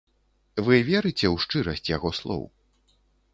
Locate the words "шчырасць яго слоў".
1.43-2.43